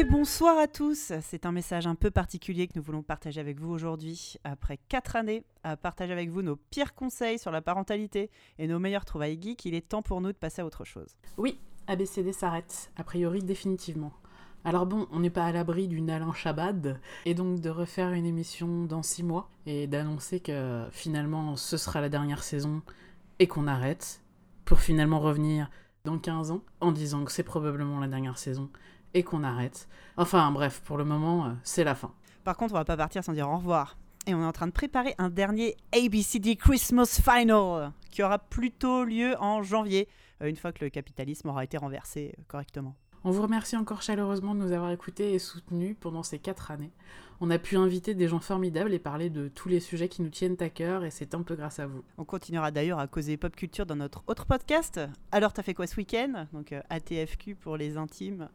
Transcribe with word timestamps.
Et 0.00 0.04
bonsoir 0.04 0.56
à 0.56 0.66
tous. 0.66 1.12
C'est 1.20 1.44
un 1.44 1.52
message 1.52 1.86
un 1.86 1.94
peu 1.94 2.10
particulier 2.10 2.66
que 2.66 2.72
nous 2.74 2.82
voulons 2.82 3.02
partager 3.02 3.38
avec 3.38 3.60
vous 3.60 3.70
aujourd'hui. 3.70 4.36
Après 4.44 4.78
quatre 4.88 5.14
années 5.14 5.44
à 5.62 5.76
partager 5.76 6.10
avec 6.10 6.30
vous 6.30 6.40
nos 6.40 6.56
pires 6.56 6.94
conseils 6.94 7.38
sur 7.38 7.50
la 7.50 7.60
parentalité 7.60 8.30
et 8.58 8.66
nos 8.66 8.78
meilleurs 8.78 9.04
trouvailles 9.04 9.38
geeks, 9.38 9.66
il 9.66 9.74
est 9.74 9.86
temps 9.86 10.00
pour 10.00 10.22
nous 10.22 10.32
de 10.32 10.38
passer 10.38 10.62
à 10.62 10.64
autre 10.64 10.86
chose. 10.86 11.18
Oui, 11.36 11.58
ABCD 11.86 12.32
s'arrête, 12.32 12.90
a 12.96 13.04
priori 13.04 13.42
définitivement. 13.42 14.14
Alors 14.64 14.86
bon, 14.86 15.06
on 15.10 15.20
n'est 15.20 15.28
pas 15.28 15.44
à 15.44 15.52
l'abri 15.52 15.86
d'une 15.86 16.08
Alain 16.08 16.32
Chabad, 16.32 16.98
et 17.26 17.34
donc 17.34 17.60
de 17.60 17.68
refaire 17.68 18.12
une 18.12 18.24
émission 18.24 18.86
dans 18.86 19.02
six 19.02 19.22
mois, 19.22 19.50
et 19.66 19.86
d'annoncer 19.86 20.40
que 20.40 20.86
finalement 20.92 21.56
ce 21.56 21.76
sera 21.76 22.00
la 22.00 22.08
dernière 22.08 22.42
saison, 22.42 22.80
et 23.38 23.48
qu'on 23.48 23.66
arrête, 23.66 24.22
pour 24.64 24.80
finalement 24.80 25.20
revenir 25.20 25.70
dans 26.06 26.18
15 26.18 26.52
ans, 26.52 26.62
en 26.80 26.90
disant 26.90 27.22
que 27.26 27.32
c'est 27.32 27.42
probablement 27.42 28.00
la 28.00 28.08
dernière 28.08 28.38
saison, 28.38 28.70
et 29.14 29.22
qu'on 29.22 29.42
arrête. 29.42 29.88
Enfin 30.16 30.50
bref, 30.50 30.80
pour 30.84 30.96
le 30.96 31.04
moment, 31.04 31.46
euh, 31.46 31.50
c'est 31.62 31.84
la 31.84 31.94
fin. 31.94 32.12
Par 32.44 32.56
contre, 32.56 32.74
on 32.74 32.78
va 32.78 32.84
pas 32.84 32.96
partir 32.96 33.22
sans 33.24 33.32
dire 33.32 33.48
au 33.48 33.56
revoir. 33.56 33.96
Et 34.26 34.34
on 34.34 34.42
est 34.42 34.46
en 34.46 34.52
train 34.52 34.66
de 34.66 34.72
préparer 34.72 35.14
un 35.18 35.30
dernier 35.30 35.76
ABCD 35.92 36.56
Christmas 36.56 37.20
Final, 37.22 37.92
qui 38.10 38.22
aura 38.22 38.38
plutôt 38.38 39.04
lieu 39.04 39.34
en 39.40 39.62
janvier, 39.62 40.08
euh, 40.42 40.48
une 40.48 40.56
fois 40.56 40.72
que 40.72 40.84
le 40.84 40.90
capitalisme 40.90 41.48
aura 41.48 41.64
été 41.64 41.78
renversé 41.78 42.34
euh, 42.38 42.42
correctement. 42.46 42.96
On 43.22 43.30
vous 43.30 43.42
remercie 43.42 43.76
encore 43.76 44.00
chaleureusement 44.00 44.54
de 44.54 44.60
nous 44.60 44.72
avoir 44.72 44.90
écoutés 44.92 45.34
et 45.34 45.38
soutenus 45.38 45.94
pendant 46.00 46.22
ces 46.22 46.38
quatre 46.38 46.70
années. 46.70 46.90
On 47.42 47.50
a 47.50 47.58
pu 47.58 47.76
inviter 47.76 48.14
des 48.14 48.28
gens 48.28 48.40
formidables 48.40 48.94
et 48.94 48.98
parler 48.98 49.28
de 49.28 49.48
tous 49.48 49.68
les 49.68 49.80
sujets 49.80 50.08
qui 50.08 50.22
nous 50.22 50.30
tiennent 50.30 50.56
à 50.60 50.70
cœur 50.70 51.04
et 51.04 51.10
c'est 51.10 51.34
un 51.34 51.42
peu 51.42 51.54
grâce 51.54 51.80
à 51.80 51.86
vous. 51.86 52.02
On 52.16 52.24
continuera 52.24 52.70
d'ailleurs 52.70 52.98
à 52.98 53.06
causer 53.06 53.36
pop 53.36 53.54
culture 53.54 53.84
dans 53.84 53.96
notre 53.96 54.22
autre 54.26 54.46
podcast. 54.46 55.00
Alors 55.32 55.52
t'as 55.52 55.62
fait 55.62 55.74
quoi 55.74 55.86
ce 55.86 55.96
week-end? 55.96 56.46
Donc 56.54 56.72
euh, 56.72 56.80
ATFQ 56.88 57.56
pour 57.56 57.76
les 57.76 57.98
intimes, 57.98 58.48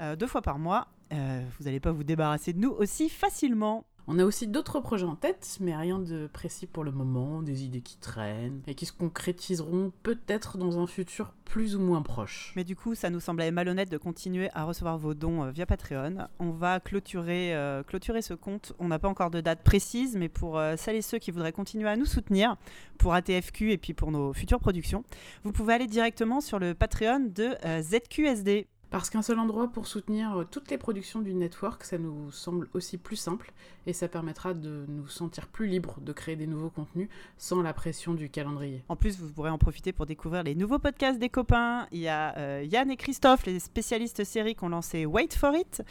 euh, 0.00 0.16
deux 0.16 0.26
fois 0.26 0.40
par 0.40 0.58
mois. 0.58 0.88
Euh, 1.12 1.42
vous 1.58 1.66
n'allez 1.66 1.80
pas 1.80 1.92
vous 1.92 2.04
débarrasser 2.04 2.54
de 2.54 2.58
nous 2.58 2.70
aussi 2.70 3.10
facilement. 3.10 3.84
On 4.08 4.20
a 4.20 4.24
aussi 4.24 4.46
d'autres 4.46 4.78
projets 4.78 5.04
en 5.04 5.16
tête, 5.16 5.58
mais 5.60 5.74
rien 5.74 5.98
de 5.98 6.28
précis 6.32 6.68
pour 6.68 6.84
le 6.84 6.92
moment, 6.92 7.42
des 7.42 7.64
idées 7.64 7.80
qui 7.80 7.96
traînent 7.96 8.62
et 8.68 8.76
qui 8.76 8.86
se 8.86 8.92
concrétiseront 8.92 9.92
peut-être 10.04 10.58
dans 10.58 10.78
un 10.78 10.86
futur 10.86 11.32
plus 11.44 11.74
ou 11.74 11.80
moins 11.80 12.02
proche. 12.02 12.52
Mais 12.54 12.62
du 12.62 12.76
coup, 12.76 12.94
ça 12.94 13.10
nous 13.10 13.18
semblait 13.18 13.50
malhonnête 13.50 13.90
de 13.90 13.98
continuer 13.98 14.48
à 14.54 14.62
recevoir 14.62 14.96
vos 14.96 15.14
dons 15.14 15.42
euh, 15.42 15.50
via 15.50 15.66
Patreon. 15.66 16.28
On 16.38 16.50
va 16.50 16.78
clôturer, 16.78 17.54
euh, 17.56 17.82
clôturer 17.82 18.22
ce 18.22 18.34
compte. 18.34 18.74
On 18.78 18.86
n'a 18.88 19.00
pas 19.00 19.08
encore 19.08 19.30
de 19.30 19.40
date 19.40 19.64
précise, 19.64 20.16
mais 20.16 20.28
pour 20.28 20.56
euh, 20.56 20.76
celles 20.76 20.96
et 20.96 21.02
ceux 21.02 21.18
qui 21.18 21.32
voudraient 21.32 21.52
continuer 21.52 21.88
à 21.88 21.96
nous 21.96 22.04
soutenir, 22.04 22.56
pour 22.98 23.12
ATFQ 23.12 23.72
et 23.72 23.78
puis 23.78 23.92
pour 23.92 24.12
nos 24.12 24.32
futures 24.32 24.60
productions, 24.60 25.02
vous 25.42 25.50
pouvez 25.50 25.74
aller 25.74 25.86
directement 25.88 26.40
sur 26.40 26.60
le 26.60 26.74
Patreon 26.74 27.30
de 27.34 27.56
ZQSD. 27.80 28.68
Parce 28.96 29.10
qu'un 29.10 29.20
seul 29.20 29.38
endroit 29.38 29.68
pour 29.68 29.86
soutenir 29.86 30.38
euh, 30.38 30.44
toutes 30.50 30.70
les 30.70 30.78
productions 30.78 31.20
du 31.20 31.34
network, 31.34 31.84
ça 31.84 31.98
nous 31.98 32.30
semble 32.30 32.66
aussi 32.72 32.96
plus 32.96 33.16
simple 33.16 33.52
et 33.86 33.92
ça 33.92 34.08
permettra 34.08 34.54
de 34.54 34.86
nous 34.88 35.06
sentir 35.06 35.46
plus 35.48 35.66
libres 35.66 35.98
de 36.00 36.12
créer 36.12 36.34
des 36.34 36.46
nouveaux 36.46 36.70
contenus 36.70 37.10
sans 37.36 37.60
la 37.60 37.74
pression 37.74 38.14
du 38.14 38.30
calendrier. 38.30 38.82
En 38.88 38.96
plus, 38.96 39.18
vous 39.18 39.30
pourrez 39.30 39.50
en 39.50 39.58
profiter 39.58 39.92
pour 39.92 40.06
découvrir 40.06 40.42
les 40.42 40.54
nouveaux 40.54 40.78
podcasts 40.78 41.18
des 41.18 41.28
copains. 41.28 41.86
Il 41.92 42.00
y 42.00 42.08
a 42.08 42.36
euh, 42.38 42.64
Yann 42.64 42.90
et 42.90 42.96
Christophe, 42.96 43.44
les 43.44 43.60
spécialistes 43.60 44.24
séries 44.24 44.54
qui 44.54 44.64
ont 44.64 44.70
lancé 44.70 45.04
Wait 45.04 45.34
for 45.34 45.54
It. 45.54 45.82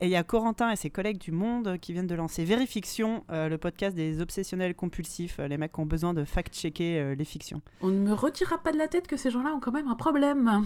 Et 0.00 0.06
il 0.06 0.10
y 0.10 0.16
a 0.16 0.24
Corentin 0.24 0.70
et 0.70 0.76
ses 0.76 0.90
collègues 0.90 1.18
du 1.18 1.30
Monde 1.30 1.78
qui 1.80 1.92
viennent 1.92 2.08
de 2.08 2.14
lancer 2.14 2.44
Vérifiction, 2.44 3.24
euh, 3.30 3.48
le 3.48 3.58
podcast 3.58 3.94
des 3.94 4.20
obsessionnels 4.20 4.74
compulsifs, 4.74 5.38
les 5.38 5.56
mecs 5.56 5.72
qui 5.72 5.80
ont 5.80 5.86
besoin 5.86 6.14
de 6.14 6.24
fact-checker 6.24 6.98
euh, 6.98 7.14
les 7.14 7.24
fictions. 7.24 7.62
On 7.80 7.88
ne 7.88 7.98
me 7.98 8.12
retirera 8.12 8.58
pas 8.58 8.72
de 8.72 8.78
la 8.78 8.88
tête 8.88 9.06
que 9.06 9.16
ces 9.16 9.30
gens-là 9.30 9.54
ont 9.54 9.60
quand 9.60 9.72
même 9.72 9.88
un 9.88 9.94
problème. 9.94 10.64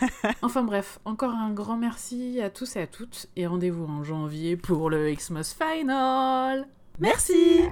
enfin 0.42 0.62
bref, 0.62 1.00
encore 1.04 1.32
un 1.32 1.37
grand 1.50 1.76
merci 1.76 2.40
à 2.40 2.50
tous 2.50 2.76
et 2.76 2.82
à 2.82 2.86
toutes 2.86 3.28
et 3.36 3.46
rendez-vous 3.46 3.86
en 3.86 4.02
janvier 4.02 4.56
pour 4.56 4.90
le 4.90 5.12
Xmas 5.12 5.56
Final. 5.56 6.66
Merci 6.98 7.62